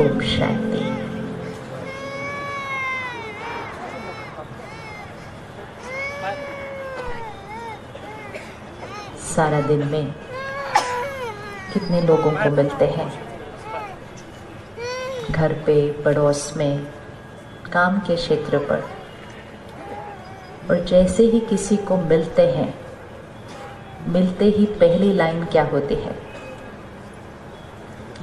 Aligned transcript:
ओम 0.00 0.20
शांति 0.20 0.78
सारा 9.18 9.60
दिन 9.60 9.88
में 9.88 10.12
कितने 11.72 12.00
लोगों 12.00 12.30
को 12.32 12.50
मिलते 12.50 12.84
हैं? 12.84 13.12
घर 15.30 15.52
पे, 15.52 15.92
पड़ोस 15.92 16.56
में, 16.56 16.86
काम 17.72 17.98
के 17.98 18.16
क्षेत्र 18.16 18.58
पर। 18.58 18.90
और 20.70 20.84
जैसे 20.84 21.22
ही 21.22 21.40
किसी 21.40 21.76
को 21.76 21.96
मिलते 21.96 22.42
हैं, 22.42 22.74
मिलते 24.08 24.44
ही 24.44 24.66
पहली 24.66 25.12
लाइन 25.12 25.44
क्या 25.44 25.64
होती 25.64 25.94
है? 25.94 26.16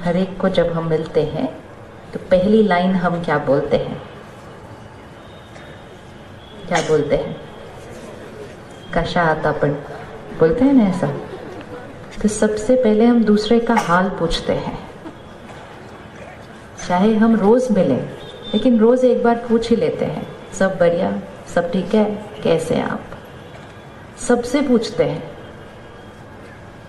हर 0.00 0.16
एक 0.16 0.40
को 0.40 0.48
जब 0.48 0.72
हम 0.72 0.88
मिलते 0.88 1.22
हैं 1.24 1.63
तो 2.14 2.20
पहली 2.20 2.62
लाइन 2.62 2.94
हम 2.94 3.24
क्या 3.24 3.38
बोलते 3.38 3.76
हैं? 3.76 4.02
क्या 6.68 6.80
बोलते 6.80 7.16
हैं? 7.16 7.40
कशा 8.94 9.22
आता 9.22 9.52
पण 9.52 9.72
बोलते 10.38 10.64
हैं 10.64 10.72
ना 10.72 10.84
ऐसा? 10.84 11.06
तो 12.22 12.28
सबसे 12.28 12.76
पहले 12.76 13.04
हम 13.04 13.24
दूसरे 13.24 13.60
का 13.60 13.74
हाल 13.74 14.08
पूछते 14.08 14.52
हैं। 14.52 14.78
चाहे 16.88 17.14
हम 17.14 17.36
रोज 17.36 17.70
मिलें, 17.70 18.04
लेकिन 18.54 18.78
रोज 18.78 19.04
एक 19.04 19.22
बार 19.22 19.34
पूछ 19.34 19.70
ही 19.70 19.76
लेते 19.76 20.04
हैं। 20.04 20.26
सब 20.52 20.78
बढ़िया? 20.78 21.22
सब 21.54 21.72
ठीक 21.72 21.94
है? 21.94 22.04
कैसे 22.42 22.74
हैं 22.74 22.84
आप? 22.84 23.00
सबसे 24.28 24.62
पूछते 24.62 25.04
हैं। 25.04 25.30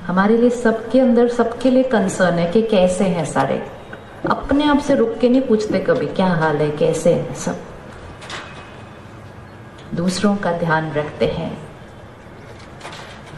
हमारे 0.01 0.37
लिए 0.37 0.49
सबके 0.49 0.99
अंदर 0.99 1.27
सबके 1.27 1.69
लिए 1.69 1.83
कंसर्न 1.83 2.35
है 2.35 2.51
कि 2.51 2.61
कैसे 2.61 3.03
हैं 3.03 3.25
सारे? 3.25 3.74
अपने 4.25 4.65
आप 4.65 4.79
से 4.79 4.95
रुक 4.95 5.17
के 5.17 5.29
नहीं 5.29 5.41
पूछते 5.41 5.79
कभी, 5.79 6.05
क्या 6.07 6.27
हाल 6.27 6.57
है, 6.57 6.69
कैसे 6.71 7.13
हैं 7.13 7.33
सब। 7.35 7.63
दूसरों 9.93 10.35
का 10.35 10.51
ध्यान 10.51 10.91
रखते 10.93 11.25
हैं। 11.27 11.57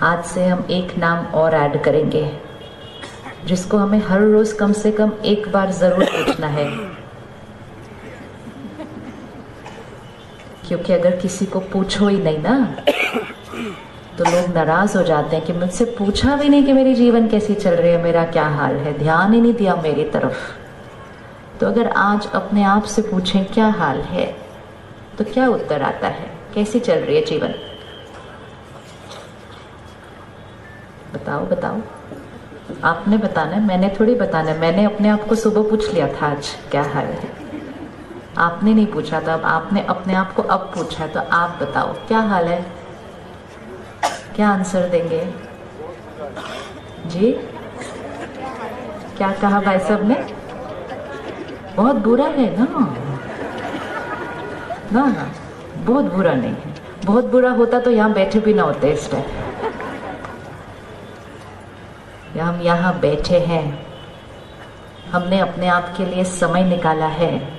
आज 0.03 0.23
से 0.25 0.45
हम 0.45 0.66
एक 0.71 0.97
नाम 0.97 1.25
और 1.35 1.53
ऐड 1.55 1.81
करेंगे, 1.83 2.29
जिसको 3.45 3.77
हमें 3.77 3.99
हर 3.99 4.21
रोज 4.23 4.52
कम 4.53 4.73
से 4.73 4.91
कम 4.91 5.11
एक 5.25 5.52
बार 5.52 5.71
ज़रूर 5.71 6.05
पूछना 6.05 6.47
है। 6.47 6.66
क्योंकि 10.67 10.94
अगर 10.94 11.16
किसी 11.16 11.45
को 11.45 11.59
पूछो 11.59 12.07
ही 12.07 12.17
नहीं 12.17 12.39
ना 12.39 12.83
तो 14.17 14.23
लोग 14.25 14.53
नाराज़ 14.55 14.97
हो 14.97 15.03
जाते 15.03 15.35
हैं 15.35 15.45
कि 15.45 15.53
मुझसे 15.53 15.85
पूछा 15.97 16.35
भी 16.35 16.49
नहीं 16.49 16.63
कि 16.66 16.73
मेरी 16.73 16.94
जीवन 16.95 17.27
कैसी 17.27 17.53
चल 17.55 17.72
रही 17.72 17.91
है, 17.91 18.01
मेरा 18.03 18.23
क्या 18.27 18.47
हाल 18.49 18.75
है। 18.75 18.97
ध्यान 18.99 19.33
ही 19.33 19.41
नहीं 19.41 19.53
दिया 19.53 19.75
मेरी 19.75 20.03
तरफ़। 20.09 20.56
तो 21.59 21.67
अगर 21.67 21.88
आज 21.88 22.31
अपने 22.31 22.63
आप 22.63 22.83
से 22.83 23.02
पूछें, 23.02 23.45
क्या 23.45 23.67
हाल 23.67 24.02
है? 24.02 24.25
तो 25.17 25.23
क्या 25.23 25.47
उत्तर 25.47 25.81
आता 25.81 26.08
है? 26.08 26.30
कैसी 26.53 26.80
चल 26.80 27.00
रही 27.00 27.16
है 27.16 27.25
जीवन? 27.25 27.53
बताओ 31.13 31.45
बताओ। 31.45 31.81
आपने 32.83 33.17
बताना 33.17 33.58
मैंने 33.58 33.89
थोड़ी 34.00 34.16
बताना 34.16 34.52
है। 34.52 34.59
मैंने 34.59 34.83
अपने 34.83 35.09
आप 35.09 35.28
को 35.28 35.35
सुबह 35.35 35.69
पूछ 35.69 35.94
लिया 35.94 36.08
था 36.08 36.28
आज, 36.28 36.50
क्या 36.72 36.83
हाल 36.83 37.05
है? 37.05 37.31
आपने 38.38 38.73
नहीं 38.73 38.88
पूछा 38.88 39.22
था, 39.22 39.33
अब 39.33 39.45
आपने 39.45 39.81
अपने 39.81 40.13
आप 40.13 40.33
को 40.33 40.41
अब 40.41 40.72
पूछा 40.75 41.03
है 41.03 41.09
तो 41.09 41.19
आप 41.19 41.59
बताओ, 41.61 41.94
क्या 41.94 42.19
हाल 42.19 42.47
है? 42.47 42.66
क्या 44.35 44.50
आंसर 44.50 44.89
देंगे? 44.89 45.33
जी? 47.08 47.31
क्या 49.17 49.31
कहा 49.31 49.61
भाई 49.61 49.80
साहब 49.80 50.08
ने? 50.08 50.36
बहुत 51.78 51.95
बुरा 51.95 52.25
है 52.25 52.59
ना। 52.59 52.66
ना 54.94 55.06
ना, 55.06 55.31
बहुत 55.86 56.06
बुरा 56.06 56.34
नहीं 56.34 56.52
है। 56.52 56.73
बहुत 57.06 57.25
बुरा 57.25 57.52
होता 57.52 57.80
तो 57.80 57.92
यहाँ 57.92 58.14
बैठे 58.14 58.39
भी 58.39 58.53
ना 58.53 58.63
होते 58.63 58.91
इस 58.91 59.12
टाइम 59.12 59.46
हम 62.40 62.62
यहाँ 62.62 63.00
बैठे 63.00 63.40
हैं। 63.40 63.88
हमने 65.12 65.40
अपने 65.40 65.68
आप 65.68 65.94
के 65.97 66.06
लिए 66.06 66.24
समय 66.24 66.63
निकाला 66.63 67.06
है। 67.06 67.57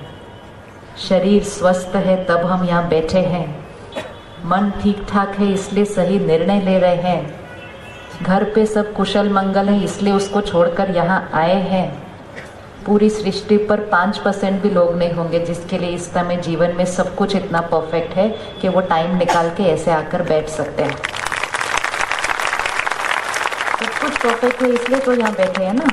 शरीर 0.97 1.43
स्वस्थ 1.43 1.95
है, 1.95 2.25
तब 2.25 2.37
हम 2.37 2.65
यहाँ 2.65 2.87
बैठे 2.89 3.19
हैं। 3.19 3.65
मन 4.45 4.71
ठीक 4.83 5.05
ठाक 5.09 5.29
है, 5.29 5.53
इसलिए 5.53 5.85
सही 5.85 6.19
निर्णय 6.19 6.61
ले 6.61 6.79
रहे 6.79 6.95
हैं। 6.95 7.39
घर 8.23 8.43
पे 8.43 8.65
सब 8.65 8.93
कुशल 8.93 9.29
मंगल 9.29 9.69
है, 9.69 9.83
इसलिए 9.83 10.13
उसको 10.13 10.41
छोड़कर 10.41 10.95
यहाँ 10.95 11.29
आए 11.33 11.61
हैं। 11.61 12.08
पूरी 12.85 13.09
सृष्टि 13.09 13.57
पर 13.59 13.79
पाँच 13.87 14.17
परसेंट 14.17 14.61
भी 14.61 14.69
लोग 14.69 14.95
नहीं 14.97 15.13
होंगे, 15.13 15.39
जिसके 15.39 15.77
लिए 15.77 15.89
इस 15.89 16.05
समय 16.13 16.37
जीवन 16.37 16.75
में 16.75 16.85
सब 16.87 17.15
कुछ 17.15 17.35
इतना 17.35 17.61
परफेक्ट 17.71 18.13
है 18.13 18.27
कि 18.61 18.67
वो 18.67 18.81
टाइम 18.81 19.15
निकाल 19.17 19.49
के 19.49 19.63
ऐसे 19.63 19.91
आकर 19.91 20.23
बैठ 20.23 20.49
सकते 20.49 20.83
हैं। 20.83 20.95
सब 23.79 23.99
कुछ 24.01 24.17
परफेक्ट 24.17 24.61
है, 24.61 24.69
इसलिए 24.69 24.99
तो 24.99 25.13
यहाँ 25.13 25.31
बैठे 25.33 25.63
हैं 25.63 25.73
ना। 25.73 25.87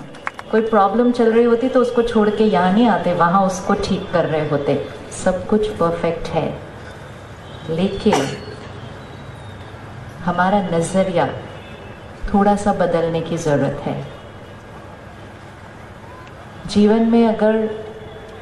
कोई 0.50 0.60
प्रॉब्लम 0.62 1.10
चल 1.12 1.32
रही 1.32 1.44
होती 1.44 1.68
तो 1.68 1.80
उसको 1.80 2.02
छोड़ 2.02 2.28
के 2.30 2.44
यहाँ 2.44 2.72
नहीं 2.72 2.88
आते, 2.88 3.12
वहाँ 3.14 3.46
उसको 3.46 3.74
ठीक 3.74 4.10
कर 4.12 4.24
रहे 4.24 4.48
होते। 4.48 4.84
सब 5.24 5.46
कुछ 5.46 5.68
परफेक्ट 5.70 6.28
है। 6.28 6.48
लेकिन 7.70 8.26
हमारा 10.24 10.60
नज़रिया 10.68 11.26
थोड़ा 12.32 12.54
सा 12.56 12.72
बदलने 12.72 13.20
की 13.20 13.36
ज़रूरत 13.38 13.82
है। 13.84 14.15
जीवन 16.76 17.02
में 17.02 17.26
अगर 17.26 17.56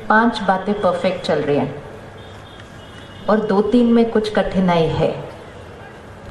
पाँच 0.08 0.40
बातें 0.42 0.74
परफेक्ट 0.74 1.24
चल 1.26 1.40
रही 1.40 1.56
हैं, 1.56 1.82
और 3.30 3.40
दो 3.40 3.60
तीन 3.62 3.92
में 3.92 4.10
कुछ 4.10 4.32
कठिनाई 4.34 4.86
है 4.92 5.10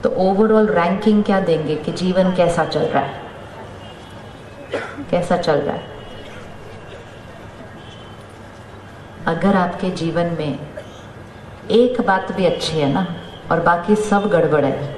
तो 0.03 0.09
ओवरऑल 0.09 0.67
रैंकिंग 0.67 1.23
क्या 1.23 1.39
देंगे 1.39 1.75
कि 1.75 1.91
जीवन 1.91 2.35
कैसा 2.35 2.65
चल 2.65 2.79
रहा 2.79 3.03
है? 3.03 3.21
कैसा 5.11 5.37
चल 5.37 5.55
रहा 5.55 5.75
है? 5.75 5.91
अगर 9.27 9.55
आपके 9.55 9.89
जीवन 9.89 10.35
में 10.39 10.59
एक 11.71 12.01
बात 12.01 12.31
भी 12.31 12.45
अच्छी 12.45 12.79
है 12.79 12.91
ना, 12.93 13.05
और 13.51 13.59
बाकी 13.59 13.95
सब 13.95 14.27
गड़बड़ 14.29 14.65
है 14.65 14.95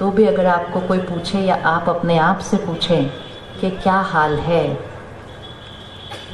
तो 0.00 0.10
भी 0.10 0.24
अगर 0.24 0.46
आपको 0.46 0.80
कोई 0.80 0.98
पूछे 0.98 1.38
या 1.38 1.62
आप 1.66 1.88
अपने 1.88 2.18
आप 2.18 2.38
से 2.38 2.56
पूछें 2.56 3.08
कि 3.60 3.70
क्या 3.70 4.00
हाल 4.12 4.38
है 4.38 4.91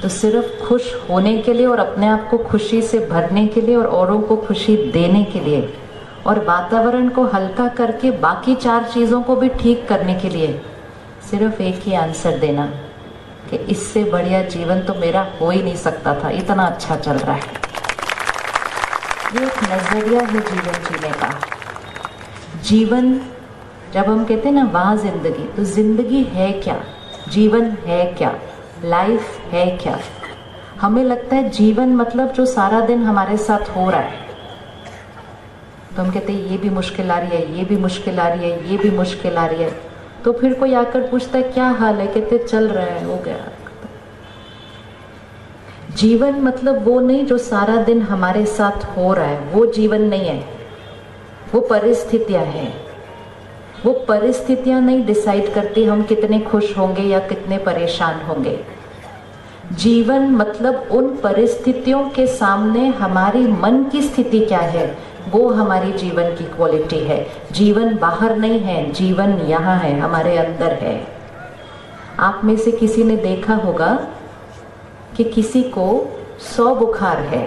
तो 0.03 0.09
सिर्फ़ 0.09 0.63
खुश 0.65 0.95
होने 1.11 1.37
के 1.39 1.53
लिए 1.53 1.67
और 1.67 1.79
अपने 1.79 2.07
आप 2.09 2.29
को 2.31 2.39
खुशी 2.39 2.81
से 2.83 2.99
भरने 3.07 3.47
के 3.47 3.61
लिए 3.61 3.77
और 3.77 3.87
औरों 3.87 4.21
को 4.21 4.37
खुशी 4.37 4.77
देने 4.93 5.23
के 5.25 5.41
लिए 5.41 5.69
और 6.27 6.45
वातावरण 6.45 7.09
को 7.09 7.25
हल्का 7.25 7.69
करके 7.69 8.11
बाकी 8.11 8.55
चार 8.55 8.85
चीज़ों 8.85 9.23
को 9.23 9.37
भी 9.37 9.49
ठीक 9.49 9.89
करने 9.89 10.15
के 10.15 10.29
लिए 10.29 10.61
सिर्फ़ 11.31 11.63
एक 11.63 11.81
ही 11.83 11.95
आंसर 11.95 12.39
देना 12.39 12.67
कि 13.51 13.57
इससे 13.57 14.05
बढ़िया 14.05 14.43
जीवन 14.45 14.81
तो 14.81 14.95
मेरा 14.95 15.27
हो 15.41 15.51
ही 15.51 15.63
नहीं 15.63 15.77
सकता 15.77 16.15
था, 16.15 16.31
इतना 16.31 16.67
अच्छा 16.67 16.97
चल 16.97 17.13
रहा 17.13 17.35
है। 17.35 17.57
ये 19.35 19.47
एक 19.47 19.63
नज़रिया 19.65 20.21
है 20.21 20.41
जीवन 20.41 20.73
जीने 20.89 21.13
का। 21.13 21.31
जीवन, 22.65 23.13
जब 23.95 24.05
हम 24.05 24.25
कहते 24.25 24.49
हैं 24.49 24.55
ना, 24.55 24.65
वाह 24.73 24.95
ज़िंदगी 24.97 25.49
तो 25.57 25.65
ज़िंदगी 25.65 26.23
है 26.25 26.53
क्या? 26.53 26.81
जीवन 27.29 27.71
है 27.87 28.05
क्या? 28.13 28.35
लाइफ 28.85 29.38
है 29.53 29.77
क्या? 29.77 29.99
हमें 30.81 31.05
लगता 31.05 31.37
है 31.37 31.51
जीवन 31.51 31.89
मतलब 31.89 32.33
जो 32.33 32.47
सारा 32.47 32.81
दिन 32.81 33.03
हमारे 33.03 33.37
साथ 33.37 33.77
हो 33.77 33.91
रहा 33.91 34.01
है। 34.01 34.29
तो 35.97 36.03
हम 36.03 36.11
कहते 36.11 36.33
हैं, 36.33 36.41
ये 36.41 36.59
भी 36.59 36.71
मुश्किल 36.71 37.11
आ 37.11 37.19
रही 37.19 37.31
है, 37.31 37.59
ये 37.59 37.65
भी 37.65 37.77
मुश्किल 37.77 38.21
आ 38.21 38.29
रही 38.29 38.51
है, 38.51 38.71
ये 38.71 38.77
भी 38.77 38.91
मुश्किल 38.91 39.37
आ 39.37 39.47
रही 39.47 39.63
है। 39.63 39.81
तो 40.25 40.33
फिर 40.33 40.55
कोई 40.55 40.75
आकर 40.75 41.01
पूछता 41.01 41.39
है, 41.39 41.45
क्या 41.45 41.69
हाल 41.69 41.95
है? 41.95 42.07
कहते 42.07 42.39
चल 42.39 42.69
रहा 42.69 42.85
है, 42.85 43.05
हो 43.05 43.17
गया। 43.17 43.37
जीवन 45.95 46.33
मतलब 46.33 46.89
वो 46.89 47.01
नहीं 47.01 47.27
जो 47.27 47.39
सारा 47.39 47.77
दिन 47.77 48.03
हमारे 48.03 48.47
साथ 48.47 48.85
हो 48.85 49.15
रहा 49.15 49.27
है, 49.27 49.41
वो 49.41 49.67
जीवन 49.67 50.03
नहीं 50.03 50.25
है। 50.25 50.45
वो 51.55 51.61
परिस्थितियाँ 51.61 52.45
हैं। 52.45 52.89
वो 53.87 53.93
परिस्थितियाँ 53.93 54.81
नहीं 54.81 55.07
डिसाइड 55.07 55.55
करती 55.55 55.85
हम 55.85 56.03
कितने 56.03 56.41
खुश 56.41 56.79
होंगे 56.79 57.03
या 57.03 57.19
कितने 57.19 57.59
परेशान 57.59 58.21
होंगे। 58.21 58.78
जीवन 59.73 60.31
मतलब 60.31 60.89
उन 60.91 61.09
परिस्थितियों 61.17 62.03
के 62.11 62.27
सामने 62.27 62.87
हमारी 62.89 63.47
मन 63.53 63.83
की 63.85 64.03
स्थिति 64.03 64.41
क्या 64.41 64.59
है? 64.59 64.87
वो 65.29 65.49
हमारी 65.49 65.93
जीवन 65.93 66.35
की 66.35 66.45
क्वालिटी 66.47 66.99
है। 66.99 67.27
जीवन 67.53 67.97
बाहर 67.97 68.37
नहीं 68.37 68.59
है, 68.61 68.91
जीवन 68.93 69.39
यहाँ 69.41 69.77
है, 69.77 69.99
हमारे 70.01 70.37
अंदर 70.37 70.73
है। 70.75 71.01
आप 72.19 72.41
में 72.45 72.57
से 72.57 72.73
किसी 72.73 73.05
ने 73.05 73.17
देखा 73.17 73.55
होगा 73.55 73.93
कि 75.17 75.25
किसी 75.25 75.63
को 75.63 75.87
सौ 76.47 76.75
बुखार 76.75 77.19
है, 77.25 77.47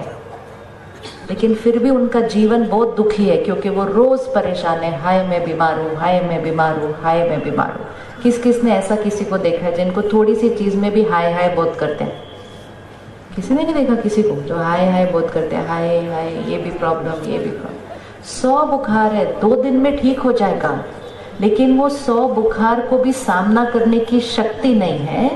लेकिन 1.29 1.53
फिर 1.55 1.79
भी 1.79 1.89
उनका 1.89 2.19
जीवन 2.19 2.67
बहुत 2.67 2.95
दुखी 2.95 3.25
है, 3.25 3.37
क्योंकि 3.37 3.69
वो 3.69 3.83
रोज 3.85 4.19
परेशान 4.35 4.79
है, 4.79 4.97
हाय 5.01 5.23
मैं 5.27 5.43
बीमार 5.45 5.79
हूँ, 5.79 5.95
हाय 5.95 6.21
मैं 6.21 6.41
बीमार 6.43 6.79
हूँ, 6.79 6.93
हाय 6.93 7.29
मैं 7.29 7.43
बीमार 7.43 7.71
हूँ। 7.71 7.85
किस 8.23 8.37
किस 8.43 8.63
ने 8.63 8.71
ऐसा 8.71 8.95
किसी 8.95 9.25
को 9.25 9.37
देखा 9.37 9.65
है 9.65 9.75
जिनको 9.75 10.01
थोड़ी 10.01 10.35
सी 10.35 10.49
चीज़ 10.49 10.75
में 10.77 10.91
भी 10.91 11.03
हाय 11.03 11.31
हाय 11.33 11.47
बहुत 11.55 11.75
करते 11.75 12.03
हैं? 12.03 12.21
किसी 13.35 13.53
ने 13.53 13.63
नहीं 13.63 13.75
देखा 13.75 13.95
किसी 13.95 14.23
को? 14.23 14.35
जो 14.41 14.55
हाय 14.55 14.89
हाय 14.89 15.05
बहुत 15.05 15.29
करते 15.29 15.55
हैं 15.55 15.67
हाय 15.67 15.99
हाय 16.05 16.29
ये 16.51 16.57
भी 16.57 16.69
प्रॉब्लम 16.69 17.31
ये 17.31 17.37
भी 17.39 17.49
प्रॉब्लम 17.49 18.23
सौ 18.25 18.65
बुखार 18.65 19.13
है 19.13 19.25
दो 19.39 19.55
दिन 19.55 19.77
में 19.77 19.95
ठीक 19.97 20.19
हो 20.19 20.31
जाएगा 20.31 20.83
लेकिन 21.41 21.77
वो 21.77 21.89
सौ 21.89 22.27
बुखार 22.27 22.81
को 22.87 22.97
भी 22.97 23.13
सामना 23.13 23.65
करने 23.65 23.99
की 23.99 24.19
शक्ति 24.19 24.73
नहीं 24.75 24.99
है 24.99 25.29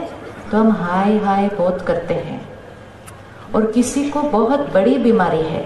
तो 0.51 0.57
हम 0.57 0.71
हाय 0.71 1.17
हाय 1.17 1.47
बहुत 1.47 1.81
करते 1.81 2.13
हैं। 2.13 2.41
और 3.55 3.71
किसी 3.71 4.09
को 4.09 4.21
बहुत 4.21 4.59
बड़ी 4.73 4.97
बीमारी 4.97 5.41
है। 5.41 5.65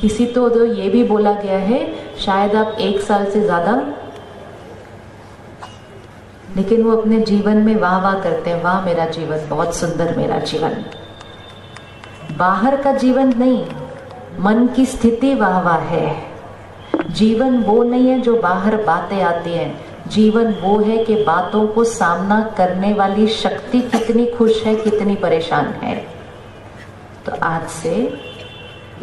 किसी 0.00 0.26
तो, 0.26 0.48
तो 0.48 0.64
ये 0.64 0.88
भी 0.88 1.02
बोला 1.04 1.32
गया 1.32 1.58
है 1.58 1.80
शायद 2.18 2.54
आप 2.56 2.76
एक 2.80 3.00
साल 3.00 3.30
से 3.30 3.40
ज़्यादा 3.40 3.72
लेकिन 6.56 6.82
वो 6.82 6.96
अपने 6.96 7.20
जीवन 7.20 7.56
में 7.56 7.76
वाह 7.76 7.98
वाह 7.98 8.14
करते 8.14 8.50
हैं, 8.50 8.62
वाह, 8.62 8.86
मेरा 8.86 9.06
जीवन, 9.06 9.48
बहुत 9.48 9.76
सुंदर 9.76 10.16
मेरा 10.16 10.38
जीवन. 10.38 10.84
बाहर 12.36 12.76
का 12.76 12.92
जीवन 12.92 13.34
नहीं, 13.38 13.66
मन 14.40 14.68
की 14.76 14.86
स्थिति 14.86 15.34
वाह 15.34 15.60
वाह 15.60 15.78
है। 15.78 16.16
जीवन 17.10 17.58
वो 17.58 17.82
नहीं 17.82 18.08
है 18.08 18.20
जो 18.20 18.36
बाहर 18.36 18.76
बातें 18.76 19.22
आती 19.22 19.50
हैं। 19.50 19.80
जीवन 20.08 20.54
वो 20.54 20.78
है 20.78 21.04
कि 21.04 21.14
बातों 21.14 21.66
को 21.66 21.84
सामना 21.84 22.54
करने 22.56 22.92
वाली 22.92 23.26
शक्ति 23.26 23.80
कितनी 23.80 24.26
खुश 24.26 24.64
है, 24.64 24.76
कितनी 24.76 25.14
परेशान 25.14 25.66
है। 25.66 26.06
तो 27.26 27.32
आज 27.42 27.68
से 27.68 28.18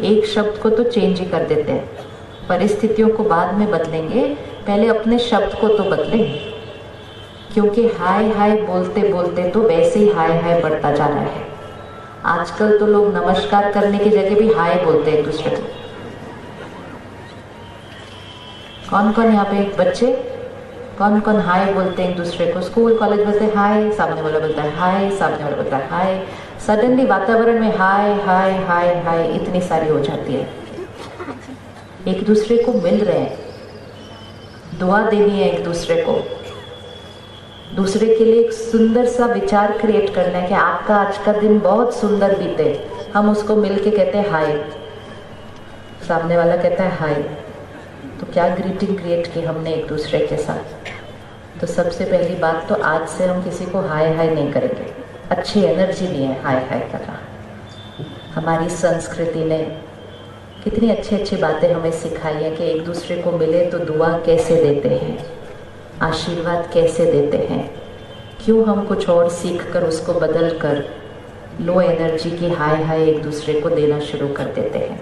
एक 0.00 0.26
शब्द 0.26 0.58
को 0.62 0.70
तो 0.70 0.82
चेंज 0.82 1.20
ही 1.20 1.26
कर 1.26 1.44
देते 1.44 1.72
हैं। 1.72 1.90
परिस्थितियों 2.48 3.08
को 3.08 3.24
बाद 3.24 3.54
में 3.54 3.70
बदलेंगे, 3.70 4.24
पहले 4.66 4.86
अपने 4.86 5.18
शब्द 5.18 5.58
को 5.60 5.68
तो 5.68 5.84
बदलें 5.84 6.55
क्योंकि 7.56 7.86
हाय 7.88 8.28
हाय 8.28 8.50
बोलते 8.62 9.02
बोलते 9.12 9.48
तो 9.50 9.60
वैसे 9.60 9.98
ही 10.00 10.08
हाय 10.08 10.32
हाय 10.38 10.60
बढ़ता 10.62 10.90
जा 10.92 11.06
रहा 11.06 11.20
है। 11.20 11.44
आजकल 12.24 12.78
तो 12.78 12.86
लोग 12.86 13.14
नमस्कार 13.14 13.70
करने 13.72 13.98
की 13.98 14.10
जगह 14.10 14.34
भी 14.34 14.52
हाय 14.52 14.74
बोलते 14.84 15.10
हैं 15.10 15.24
दूसरे 15.24 15.50
को। 15.50 15.62
कौन 18.90 19.10
कौन 19.12 19.32
यहाँ 19.32 19.44
पे 19.44 19.62
बच्चे? 19.78 20.12
कौन 20.98 21.18
कौन 21.20 21.40
हाय 21.40 21.72
बोलते 21.72 22.02
हैं 22.02 22.16
दूसरे 22.16 22.52
को? 22.52 22.60
स्कूल, 22.60 22.98
कॉलेज 22.98 23.24
बोलते 23.26 23.46
हाय, 23.46 23.90
सामने 23.92 24.22
वाला 24.22 24.38
बोलता 24.38 24.62
है 24.62 24.76
हाय, 24.76 25.10
सामने 25.10 25.44
वाला 25.44 25.56
बोलता 25.56 25.76
है 25.76 25.88
हाय। 25.88 26.26
सडनली 26.66 27.06
वातावरण 27.06 27.60
में 27.60 27.76
हाय 27.76 28.14
हाय 28.20 28.52
हाय 28.64 28.94
हाय 29.02 29.28
इतनी 29.32 29.60
सारी 29.60 29.88
हो 29.88 30.00
जाती 30.00 30.34
है। 30.34 30.48
एक 32.08 32.24
दूसरे 32.24 32.62
को 32.62 32.72
मिल 32.72 33.04
रहे 33.04 33.18
हैं। 33.18 34.78
दुआ 34.78 35.02
देनी 35.10 35.38
है 35.38 35.50
एक 35.50 35.64
दूसरे 35.64 36.02
को। 36.02 36.22
दूसरे 37.76 38.06
के 38.08 38.24
लिए 38.24 38.40
एक 38.40 38.52
सुंदर 38.52 39.06
सा 39.06 39.26
विचार 39.26 39.72
क्रिएट 39.78 40.14
करना 40.14 40.38
है 40.38 40.48
कि 40.48 40.54
आपका 40.54 40.94
आज 40.96 41.18
का 41.18 41.32
दिन 41.32 41.58
बहुत 41.60 41.94
सुंदर 41.96 42.34
बीते। 42.38 42.64
हम 43.14 43.28
उसको 43.30 43.56
मिल 43.56 43.78
के 43.84 43.90
कहते 43.90 44.18
हैं 44.18 44.30
हाय 44.30 44.52
सामने 46.08 46.36
वाला 46.36 46.56
कहता 46.56 46.84
है 46.84 46.96
हाय 46.96 47.14
तो 48.20 48.32
क्या 48.32 48.48
ग्रीटिंग 48.56 48.96
क्रिएट 48.98 49.26
की 49.34 49.40
हमने 49.40 49.74
एक 49.74 49.86
दूसरे 49.88 50.26
के 50.26 50.36
साथ? 50.36 51.60
तो 51.60 51.66
सबसे 51.66 52.04
पहली 52.04 52.34
बात 52.36 52.66
तो 52.68 52.74
आज 52.84 53.08
से 53.08 53.26
हम 53.26 53.42
किसी 53.44 53.66
को 53.66 53.80
हाय 53.80 54.14
हाय 54.14 54.30
नहीं 54.30 54.52
करेंगे। 54.52 54.92
अच्छी 55.30 55.64
एनर्जी 55.64 56.08
नहीं 56.08 56.24
है 56.24 56.42
हाय 56.42 56.64
हाय 56.70 56.88
करना 56.92 57.20
हमारी 58.34 58.68
संस्कृति 58.70 59.44
ने 59.44 59.62
कितनी 60.64 60.90
अच्छी 60.90 61.16
अच्छी 61.16 61.36
बातें 61.36 61.72
हमें 61.72 61.92
सिखाई 61.92 62.34
है 62.34 62.56
कि 62.56 62.64
एक 62.64 62.84
दूसरे 62.84 63.22
को 63.22 63.38
मिले 63.38 63.64
तो 63.66 63.78
दुआ 63.84 64.16
कैसे 64.18 64.62
देते 64.64 64.88
हैं। 64.88 65.35
आशीर्वाद 66.02 66.68
कैसे 66.72 67.04
देते 67.04 67.36
हैं? 67.46 67.70
क्यों 68.44 68.64
हम 68.66 68.84
कुछ 68.86 69.08
और 69.08 69.28
सीख 69.30 69.70
कर 69.72 69.84
उसको 69.84 70.12
बदल 70.12 70.48
कर 70.58 70.82
लो 71.60 71.80
एनर्जी 71.80 72.30
की 72.30 72.50
हाय 72.50 72.82
हाय 72.82 73.02
एक 73.02 73.22
दूसरे 73.22 73.60
को 73.60 73.68
देना 73.70 74.00
शुरू 74.00 74.28
कर 74.28 74.44
देते 74.44 74.78
हैं? 74.78 75.00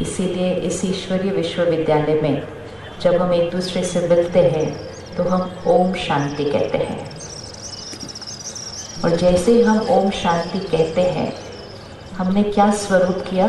इसीलिए 0.00 0.52
इस 0.52 0.84
ईश्वरीय 0.84 1.32
विश्वविद्यालय 1.32 2.20
में 2.22 2.42
जब 3.02 3.14
हम 3.14 3.32
एक 3.34 3.50
दूसरे 3.50 3.84
से 3.84 4.06
मिलते 4.08 4.40
हैं 4.40 4.66
तो 5.16 5.22
हम 5.22 5.50
ओम 5.66 5.92
शांति 5.94 6.44
कहते 6.44 6.78
हैं। 6.78 7.08
और 9.04 9.16
जैसे 9.16 9.52
ही 9.52 9.62
हम 9.62 9.86
ओम 9.90 10.10
शांति 10.10 10.58
कहते 10.58 11.02
हैं, 11.02 11.32
हमने 12.18 12.42
क्या 12.42 12.70
स्वरूप 12.70 13.24
किया 13.30 13.46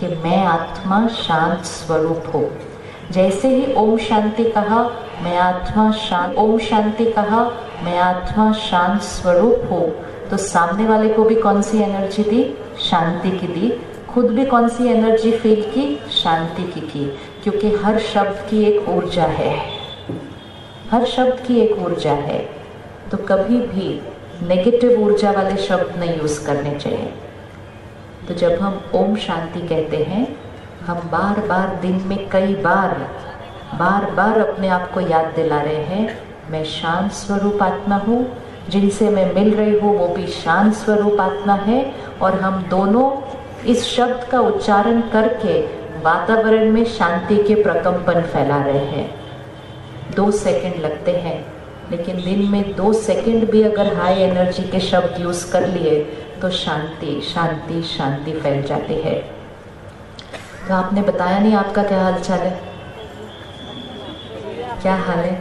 कि 0.00 0.06
मैं 0.24 0.44
आत्मा 0.46 1.06
शांत 1.08 1.64
स्वरूप 1.64 2.24
हूँ? 2.34 2.50
जैसे 3.10 3.48
ही 3.48 3.72
ओम 3.74 3.96
शांति 3.98 4.44
कहा 4.44 4.82
मैं 5.22 5.38
आत्मा 5.38 5.92
शांत 5.92 6.36
ओम 6.36 6.58
शांति 6.58 7.04
कहा 7.04 7.50
मैं 7.82 7.98
आत्मा 7.98 8.52
शांत 8.52 9.00
स्वरूप 9.00 9.68
हूँ। 9.70 9.92
तो 10.30 10.36
सामने 10.36 10.86
वाले 10.86 11.08
को 11.08 11.24
भी 11.24 11.34
कौन 11.34 11.62
सी 11.62 11.78
एनर्जी 11.78 12.22
दी? 12.22 12.54
शांति 12.78 13.30
की 13.30 13.46
दी। 13.46 13.80
खुद 14.14 14.26
भी 14.26 14.46
कौन 14.46 14.68
सी 14.68 14.84
एनर्जी 14.84 15.32
फील 15.32 15.62
की? 15.62 16.00
शांति 16.10 16.62
की 16.62 16.80
की। 16.80 17.18
क्योंकि 17.42 17.70
हर 17.70 17.98
शब्द 17.98 18.50
की 18.50 18.64
एक 18.64 18.88
ऊर्जा 18.88 19.24
है। 19.24 19.58
हर 20.90 21.04
शब्द 21.04 21.40
की 21.46 21.60
एक 21.60 21.78
ऊर्जा 21.78 22.12
है। 22.12 22.38
तो 23.10 23.16
कभी 23.16 23.56
भी 23.56 24.02
नेगेटिव 24.42 25.00
ऊर्जा 25.00 25.30
वाले 25.30 25.56
शब्द 25.56 25.98
नहीं 25.98 26.20
यूज़ 26.20 26.46
करने 26.46 26.74
चाहिए। 26.74 27.14
तो 28.28 28.34
जब 28.34 28.52
हम 28.52 28.80
ओम 28.94 29.16
शांति 29.16 29.60
कहते 29.60 29.96
हैं, 29.96 30.36
हम 30.86 30.96
बार 30.96 31.46
बार 31.46 31.78
दिन 31.82 32.02
में 32.06 32.28
कई 32.28 32.54
बार 32.54 33.08
बार 33.74 34.10
बार 34.10 34.38
अपने 34.40 34.68
आप 34.68 34.90
को 34.92 35.00
याद 35.00 35.32
दिला 35.36 35.60
रहे 35.60 35.84
हैं। 35.84 36.18
मैं 36.50 36.64
शांत 36.64 37.12
स्वरूप 37.12 37.62
आत्मा 37.62 37.96
हूँ। 37.96 38.24
जिनसे 38.68 39.08
मैं 39.10 39.34
मिल 39.34 39.54
रही 39.54 39.78
हूँ, 39.78 39.96
वो 39.98 40.08
भी 40.08 40.26
शांत 40.26 40.74
स्वरूप 40.74 41.20
आत्मा 41.20 41.54
है। 41.54 41.94
और 42.22 42.40
हम 42.40 42.62
दोनों 42.62 43.10
इस 43.66 43.84
शब्द 43.86 44.26
का 44.30 44.40
उच्चारण 44.40 45.00
करके 45.10 45.60
वातावरण 46.02 46.70
में 46.70 46.84
शांति 46.84 47.36
के 47.36 47.54
प्रकंपन 47.54 48.20
फैला 48.22 48.62
रहे 48.64 48.84
हैं। 48.86 49.08
दो 50.16 50.30
सेकंड 50.30 50.82
लगते 50.82 51.12
हैं, 51.12 51.44
लेकिन 51.90 52.16
दिन 52.16 52.48
में 52.48 52.74
दो 52.76 52.92
सेकंड 52.92 53.50
भी 53.50 53.62
अगर 53.62 53.94
हाई 53.96 54.14
एनर्जी 54.14 54.62
के 54.62 54.80
शब्द 54.80 55.20
यूज़ 55.20 55.50
कर 55.52 55.66
लिए 55.68 56.00
तो 56.42 56.50
शांति 56.50 57.20
शांति 57.24 57.82
शांति 57.88 58.32
फैल 58.32 58.62
जाती 58.62 58.94
है। 58.94 59.14
तो 60.68 60.74
आपने 60.74 61.02
बताया 61.02 61.38
नहीं 61.38 61.54
आपका 61.54 61.82
क्या 61.82 62.02
हाल 62.02 62.20
चाल 62.20 62.38
है? 62.38 62.71
क्या 64.82 64.94
हाल 64.96 65.18
है? 65.18 65.34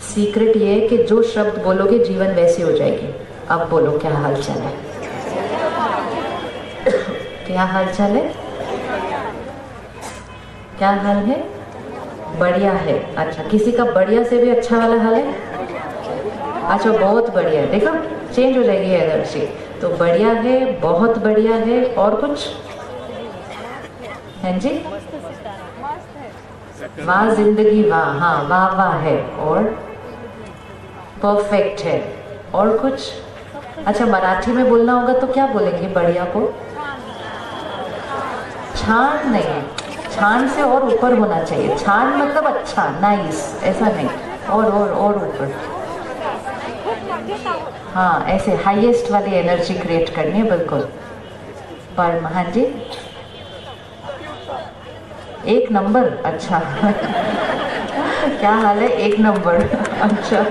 सीक्रेट 0.00 0.56
ये 0.56 0.72
है 0.74 0.88
कि 0.88 0.96
जो 0.98 1.22
शब्द 1.22 1.62
बोलोगे, 1.62 1.98
जीवन 1.98 2.26
वैसी 2.26 2.62
हो 2.62 2.72
जाएगी। 2.72 3.08
अब 3.50 3.68
बोलो, 3.70 3.98
क्या 3.98 4.14
हाल 4.14 4.36
चाल 4.42 4.58
है? 4.58 4.72
क्या 7.46 7.64
हाल 7.64 7.86
चाल 7.86 8.10
है? 8.10 8.22
क्या 10.78 10.90
हाल 11.02 11.16
है? 11.16 11.38
बढ़िया 12.38 12.72
है। 12.72 12.98
अच्छा 13.16 13.42
किसी 13.42 13.72
का 13.72 13.84
बढ़िया 13.84 14.22
से 14.24 14.38
भी 14.38 14.50
अच्छा 14.50 14.78
वाला 14.78 15.02
हाल 15.02 15.14
है? 15.14 15.32
अच्छा 16.66 16.92
बहुत 16.92 17.34
बढ़िया। 17.34 17.60
है 17.60 17.70
देखो 17.70 17.94
चेंज 18.34 18.56
हो 18.56 18.62
जाएगी 18.62 18.90
एनर्जी 18.90 19.46
तो 19.82 19.88
बढ़िया 19.96 20.28
है, 20.28 20.80
बहुत 20.80 21.18
बढ़िया 21.18 21.56
है, 21.56 21.84
और 21.94 22.20
कुछ? 22.20 22.48
है 24.42 24.58
जी? 24.58 24.70
वाह 27.06 27.28
ज़िंदगी 27.34 27.82
वाह 27.90 28.18
हाँ 28.20 28.42
वाह 28.48 28.74
वाह 28.76 28.94
है, 28.98 29.16
और 29.38 29.62
परफेक्ट 31.22 31.80
है, 31.84 32.00
और 32.54 32.76
कुछ? 32.78 33.10
अच्छा 33.86 34.06
मराठी 34.06 34.52
में 34.52 34.68
बोलना 34.68 34.92
होगा 34.92 35.12
तो 35.20 35.26
क्या 35.26 35.46
बोलेंगे 35.46 35.88
बढ़िया 35.94 36.24
को? 36.36 36.46
छान 38.76 39.30
नहीं, 39.32 39.62
छान 40.12 40.48
से 40.48 40.62
और 40.62 40.86
ऊपर 40.86 41.18
होना 41.18 41.42
चाहिए, 41.42 41.76
छान 41.78 42.14
मतलब 42.16 42.46
अच्छा 42.46 42.88
नाइस 43.00 43.42
ऐसा 43.64 43.88
नहीं, 43.88 44.08
और 44.48 44.64
और 44.64 44.90
और 44.90 45.16
ऊपर। 45.18 45.54
हाँ 47.94 48.24
ऐसे 48.28 48.54
हाईएस्ट 48.64 49.10
वाली 49.12 49.34
एनर्जी 49.36 49.74
क्रिएट 49.74 50.14
करनी 50.16 50.38
है, 50.38 50.48
बिल्कुल। 50.50 50.80
पर 51.96 52.22
हाँ 52.24 52.44
जी? 52.50 52.64
एक 55.48 55.70
नंबर 55.72 56.08
अच्छा। 56.24 56.58
क्या 58.30 58.50
हाल 58.52 58.78
है? 58.78 58.88
एक 58.88 59.18
नंबर 59.20 59.62
अच्छा। 60.02 60.44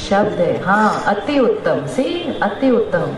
शब्द 0.00 0.40
है 0.40 0.62
हाँ 0.64 1.02
अति 1.06 1.38
उत्तम, 1.38 1.86
सी, 1.86 2.38
अति 2.42 2.70
उत्तम। 2.70 3.16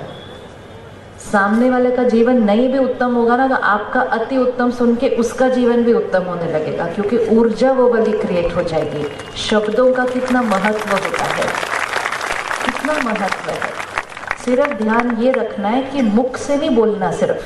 सामने 1.22 1.70
वाले 1.70 1.90
का 1.90 2.02
जीवन 2.04 2.42
नहीं 2.42 2.68
भी 2.72 2.78
उत्तम 2.78 3.14
होगा 3.14 3.36
ना 3.36 3.46
तो 3.48 3.54
आपका 3.54 4.00
अति 4.00 4.36
उत्तम 4.36 4.70
सुन 4.70 4.94
के 4.96 5.08
उसका 5.16 5.48
जीवन 5.48 5.82
भी 5.84 5.92
उत्तम 5.92 6.22
होने 6.22 6.50
लगेगा, 6.52 6.86
क्योंकि 6.86 7.18
ऊर्जा 7.36 7.72
वो 7.72 7.88
वाली 7.92 8.12
क्रिएट 8.12 8.54
हो 8.56 8.62
जाएगी। 8.62 9.06
शब्दों 9.38 9.92
का 9.92 10.04
कितना 10.04 10.42
महत्व 10.42 10.90
होता 10.92 11.24
है। 11.24 11.46
कितना 12.64 12.92
महत्व 13.04 13.50
है। 13.50 13.60
सिर्फ़ 14.44 14.72
ध्यान 14.74 15.16
ये 15.20 15.32
रखना 15.32 15.68
है 15.68 15.82
कि 15.82 16.02
मुख 16.02 16.36
से 16.36 16.56
नहीं 16.56 16.70
बोलना 16.70 17.10
सिर्फ़। 17.12 17.40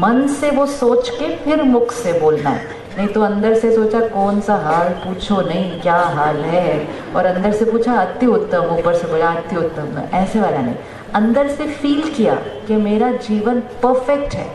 मन 0.00 0.26
से 0.26 0.50
वो 0.50 0.66
सोच 0.66 1.08
के 1.08 1.36
फिर 1.36 1.62
मुख 1.62 1.92
से 1.92 2.12
बोलना 2.12 2.50
है। 2.50 2.66
नहीं 2.98 3.08
तो 3.08 3.22
अंदर 3.22 3.54
से 3.54 3.74
सोचा, 3.74 4.00
कौन 4.00 4.40
सा 4.40 4.54
हाल 4.54 4.88
पूछो? 4.88 5.40
नहीं, 5.40 5.80
क्या 5.80 5.96
हाल 5.96 6.36
है? 6.36 6.88
और 7.16 7.26
अंदर 7.26 7.52
से 7.52 7.64
पूछा, 7.64 7.92
अति 7.92 8.26
उत्तम, 8.26 8.58
ऊपर 8.58 8.94
से 8.94 9.08
बोला, 9.08 9.28
अति 9.28 9.56
उत्तम। 9.56 10.16
ऐसे 10.16 10.40
वाला 10.40 10.58
नहीं। 10.58 10.74
अंदर 11.14 11.48
से 11.48 11.66
फील 11.66 12.10
किया 12.10 12.34
कि 12.34 12.76
मेरा 12.76 13.12
जीवन 13.12 13.60
परफेक्ट 13.60 14.34
है। 14.34 14.46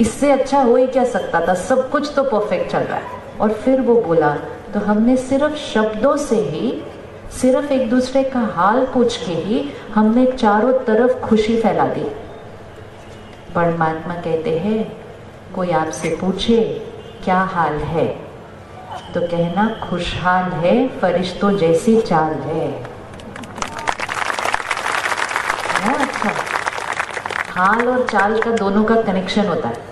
इससे 0.00 0.30
अच्छा 0.30 0.62
हो 0.62 0.76
ही 0.76 0.86
क्या 0.86 1.04
सकता 1.04 1.48
था? 1.48 1.54
सब 1.54 1.90
कुछ 1.90 2.12
तो 2.16 2.22
परफेक्ट 2.22 2.72
चल 2.72 2.78
रहा 2.78 2.96
है। 2.96 3.04
और 3.40 3.52
फिर 3.52 3.80
वो 3.80 4.00
बोला 4.00 4.36
तो 4.74 4.80
हमने 4.80 5.16
सिर्फ़ 5.16 5.56
शब्दों 5.56 6.16
से 6.16 6.36
ही, 6.36 6.82
सिर्फ़ 7.40 7.72
एक 7.72 7.90
दूसरे 7.90 8.22
का 8.22 8.40
हाल 8.40 8.86
पूछ 8.94 9.16
के 9.16 9.32
ही 9.32 9.70
हमने 9.94 10.26
चारों 10.26 10.72
तरफ़ 10.72 11.20
खुशी 11.20 11.60
फैला 11.60 11.86
दी। 11.86 12.23
परमात्मा 13.54 14.14
कहते 14.14 14.58
हैं, 14.58 14.96
कोई 15.54 15.70
आपसे 15.70 16.08
पूछे, 16.20 16.56
क्या 17.24 17.40
हाल 17.40 17.72
है? 17.72 18.06
तो 19.14 19.20
कहना, 19.20 19.80
खुशहाल 19.90 20.50
है, 20.52 20.88
फरिश्तों 20.88 21.58
जैसी 21.58 22.00
चाल 22.00 22.32
है। 22.32 22.82
अच्छा। 25.94 26.30
हाल 27.52 27.88
और 27.88 28.08
चाल 28.08 28.42
का 28.42 28.50
दोनों 28.50 28.84
का 28.84 29.02
कनेक्शन 29.02 29.46
होता 29.46 29.68
है। 29.68 29.84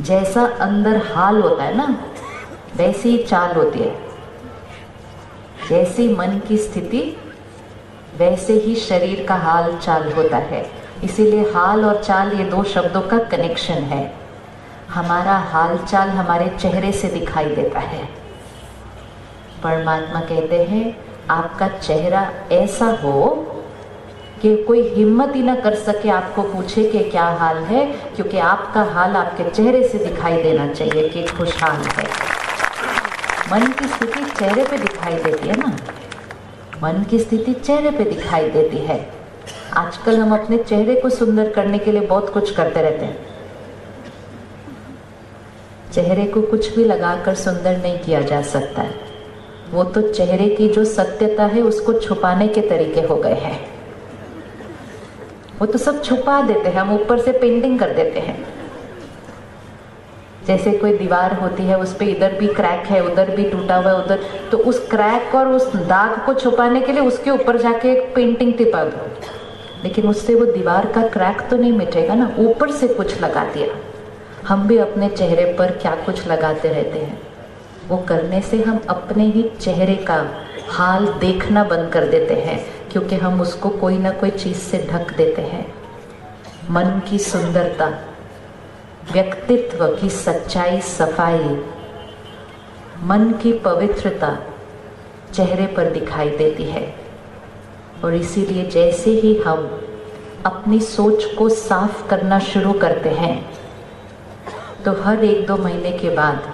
जैसा 0.00 0.44
अंदर 0.44 0.96
हाल 1.14 1.42
होता 1.42 1.64
है 1.64 1.76
ना, 1.76 2.04
वैसी 2.76 3.18
चाल 3.18 3.52
होती 3.52 3.78
है। 3.78 4.00
जैसी 5.68 6.16
मन 6.16 6.40
की 6.48 6.58
स्थिति, 6.58 7.16
वैसे 8.18 8.52
ही 8.52 8.74
शरीर 8.74 9.26
का 9.28 9.34
हाल 9.34 9.76
चाल 9.76 10.12
होता 10.12 10.36
है। 10.36 10.81
इसीलिए 11.04 11.52
हाल 11.52 11.84
और 11.84 12.02
चाल 12.04 12.32
ये 12.32 12.44
दो 12.44 12.62
शब्दों 12.62 13.00
का 13.00 13.18
कनेक्शन 13.18 13.74
है। 13.74 14.14
हमारा 14.90 15.36
हाल 15.36 15.78
चाल 15.78 16.08
हमारे 16.08 16.48
चेहरे 16.60 16.92
से 16.92 17.08
दिखाई 17.08 17.44
देता 17.44 17.80
है। 17.80 18.04
परमात्मा 19.62 20.20
कहते 20.20 20.62
हैं, 20.64 20.96
आपका 21.30 21.68
चेहरा 21.68 22.32
ऐसा 22.52 22.86
हो 22.86 23.46
कि 24.42 24.56
कोई 24.56 24.82
हिम्मत 24.88 25.36
ही 25.36 25.42
ना 25.42 25.54
कर 25.54 25.74
सके 25.74 26.08
आपको 26.08 26.42
पूछे 26.42 26.84
कि 26.84 27.10
क्या 27.10 27.24
हाल 27.24 27.56
है, 27.56 27.86
क्योंकि 27.86 28.38
आपका 28.38 28.82
हाल 28.82 29.16
आपके 29.16 29.50
चेहरे 29.50 29.88
से 29.88 29.98
दिखाई 29.98 30.42
देना 30.42 30.68
चाहिए 30.68 31.08
कि 31.08 31.22
खुशहाल 31.22 31.76
है। 31.76 32.06
मन 33.52 33.66
की 33.72 33.88
स्थिति 33.88 34.24
चेहरे 34.24 34.64
पे 34.64 34.78
दिखाई 34.78 35.14
देती 35.14 35.48
है 35.48 35.56
ना? 35.56 35.76
मन 36.82 37.04
की 37.10 37.18
स्थिति 37.18 37.54
चेहरे 37.54 37.90
पे 37.90 38.04
दिखाई 38.04 38.50
देती 38.50 38.76
है। 38.76 39.21
आजकल 39.76 40.16
हम 40.16 40.34
अपने 40.34 40.58
चेहरे 40.58 40.94
को 40.94 41.10
सुंदर 41.10 41.50
करने 41.50 41.78
के 41.78 41.92
लिए 41.92 42.00
बहुत 42.00 42.30
कुछ 42.30 42.54
करते 42.54 42.82
रहते 42.82 43.04
हैं। 43.04 43.26
चेहरे 45.92 46.24
को 46.24 46.42
कुछ 46.42 46.76
भी 46.76 46.84
लगाकर 46.84 47.34
सुंदर 47.34 47.76
नहीं 47.76 47.98
किया 47.98 48.20
जा 48.20 48.42
सकता 48.42 48.82
है। 48.82 48.94
वो 49.70 49.84
तो 49.84 50.02
चेहरे 50.02 50.48
की 50.48 50.68
जो 50.68 50.84
सत्यता 50.84 51.44
है, 51.44 51.62
उसको 51.62 51.92
छुपाने 51.92 52.48
के 52.48 52.60
तरीके 52.60 53.00
हो 53.00 53.16
गए 53.16 53.34
हैं। 53.34 53.68
वो 55.60 55.66
तो 55.66 55.78
सब 55.78 56.02
छुपा 56.02 56.42
देते 56.42 56.68
हैं, 56.68 56.76
हम 56.76 56.94
ऊपर 56.94 57.18
से 57.18 57.32
पेंटिंग 57.32 57.78
कर 57.78 57.92
देते 57.92 58.20
हैं। 58.20 58.46
जैसे 60.46 60.72
कोई 60.72 60.96
दीवार 60.98 61.34
होती 61.34 61.62
है, 61.62 61.78
उस 61.78 61.94
पर 61.94 62.04
इधर 62.04 62.32
भी 62.32 62.46
क्रैक 62.46 62.86
है, 62.86 63.04
उधर 63.06 63.36
भी 63.36 63.50
टूटा 63.50 63.76
हुआ 63.76 63.90
है, 63.90 64.04
उधर 64.04 64.24
तो 64.50 64.58
उस 64.58 64.88
क्रैक 64.88 65.34
और 65.34 65.48
उस 65.48 65.76
दाग 65.76 66.26
को 66.26 66.34
छुपाने 66.34 66.80
के 66.80 66.92
लिए 66.92 67.02
उसके 67.02 67.30
ऊपर 67.30 67.58
जाके 67.58 67.92
एक 67.92 68.14
पेंटिंग 68.14 68.54
टिपा 68.54 68.84
दो। 68.84 69.08
लेकिन 69.84 70.08
उससे 70.08 70.34
वो 70.34 70.44
दीवार 70.46 70.86
का 70.92 71.06
क्रैक 71.08 71.40
तो 71.50 71.56
नहीं 71.56 71.72
मिटेगा 71.72 72.14
ना, 72.14 72.34
ऊपर 72.38 72.70
से 72.70 72.88
कुछ 72.88 73.20
लगा 73.22 73.44
दिया। 73.44 73.74
हम 74.48 74.66
भी 74.68 74.78
अपने 74.78 75.08
चेहरे 75.08 75.44
पर 75.58 75.70
क्या 75.70 75.94
कुछ 75.96 76.26
लगाते 76.26 76.68
रहते 76.68 76.98
हैं। 76.98 77.20
वो 77.88 77.96
करने 77.98 78.40
से 78.40 78.62
हम 78.62 78.80
अपने 78.88 79.24
ही 79.24 79.42
चेहरे 79.60 79.94
का 79.96 80.24
हाल 80.68 81.06
देखना 81.20 81.64
बंद 81.64 81.90
कर 81.92 82.06
देते 82.06 82.34
हैं, 82.34 82.58
क्योंकि 82.90 83.16
हम 83.16 83.40
उसको 83.40 83.68
कोई 83.68 83.98
ना 83.98 84.10
कोई 84.10 84.30
चीज़ 84.30 84.58
से 84.58 84.86
ढक 84.90 85.16
देते 85.16 85.42
हैं। 85.42 85.66
मन 86.70 87.00
की 87.10 87.18
सुंदरता, 87.18 87.86
व्यक्तित्व 89.12 89.86
की 90.00 90.08
सच्चाई, 90.08 90.80
सफ़ाई, 90.80 91.56
मन 93.02 93.32
की 93.42 93.52
पवित्रता 93.52 94.36
चेहरे 95.34 95.66
पर 95.66 95.90
दिखाई 95.90 96.28
देती 96.28 96.64
है। 96.64 97.01
और 98.04 98.14
इसीलिए 98.14 98.64
जैसे 98.70 99.10
ही 99.12 99.36
हम 99.38 99.68
अपनी 100.46 100.80
सोच 100.80 101.24
को 101.34 101.48
साफ़ 101.48 102.06
करना 102.08 102.38
शुरू 102.44 102.72
करते 102.80 103.08
हैं 103.10 103.34
तो 104.84 104.92
हर 105.02 105.24
एक 105.24 105.46
दो 105.46 105.56
महीने 105.56 105.92
के 105.98 106.10
बाद 106.10 106.52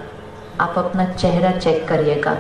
आप 0.61 0.75
अपना 0.79 1.05
चेहरा 1.13 1.51
चेक 1.51 1.87
करिएगा। 1.89 2.37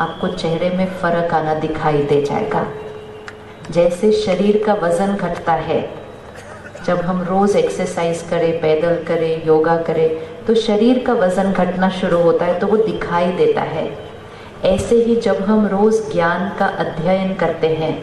आपको 0.00 0.28
चेहरे 0.28 0.68
में 0.70 0.86
फ़र्क 0.92 1.34
आना 1.34 1.54
दिखाई 1.56 2.02
दे 2.02 2.20
जाएगा। 2.22 2.66
जैसे 3.70 4.10
शरीर 4.14 4.62
का 4.66 4.74
वज़न 4.74 5.14
घटता 5.14 5.52
है, 5.52 5.80
जब 6.86 7.00
हम 7.00 7.22
रोज 7.22 7.56
एक्सरसाइज 7.56 8.22
करें, 8.30 8.60
पैदल 8.60 9.02
करें, 9.04 9.46
योगा 9.46 9.76
करें 9.82 10.44
तो 10.46 10.54
शरीर 10.56 11.02
का 11.06 11.12
वज़न 11.14 11.52
घटना 11.52 11.88
शुरू 11.90 12.22
होता 12.22 12.44
है 12.46 12.58
तो 12.58 12.66
वो 12.66 12.76
दिखाई 12.76 13.32
देता 13.32 13.62
है। 13.62 13.90
ऐसे 14.66 14.96
ही 14.96 15.16
जब 15.16 15.36
हम 15.44 15.66
रोज 15.66 16.00
ज्ञान 16.12 16.48
का 16.58 16.66
अध्ययन 16.78 17.34
करते 17.34 17.68
हैं 17.74 17.94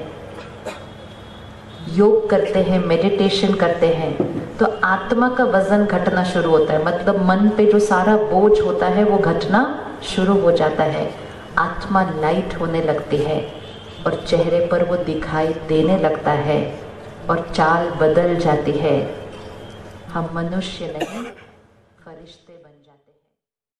योग 1.88 2.29
करते 2.29 2.60
हैं 2.60 2.79
मेडिटेशन 2.86 3.53
करते 3.56 3.88
हैं 3.88 4.12
तो 4.58 4.65
आत्मा 4.84 5.29
का 5.29 5.44
वज़न 5.48 5.86
घटना 5.86 6.24
शुरू 6.24 6.50
होता 6.50 6.74
है। 6.74 6.84
मतलब 6.86 7.24
मन 7.25 7.50
पे 7.50 7.65
जो 7.65 7.79
सारा 7.79 8.15
बोझ 8.24 8.60
होता 8.62 8.88
है, 8.88 9.03
वो 9.03 9.17
घटना 9.17 9.62
शुरू 10.06 10.39
हो 10.41 10.51
जाता 10.51 10.84
है। 10.86 11.10
आत्मा 11.58 12.03
लाइट 12.12 12.60
होने 12.60 12.82
लगती 12.82 13.17
है 13.17 13.39
और 14.06 14.15
चेहरे 14.27 14.65
पर 14.67 14.84
वो 14.84 14.96
दिखाई 15.06 15.53
देने 15.67 15.98
लगता 16.00 16.32
है 16.32 16.60
और 17.29 17.48
चाल 17.56 17.89
बदल 18.01 18.36
जाती 18.38 18.72
है। 18.72 18.98
हम 20.13 20.29
मनुष्य 20.34 20.94
नहीं 20.98 21.24